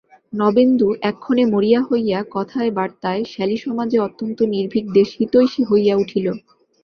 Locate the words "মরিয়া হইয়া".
1.45-2.19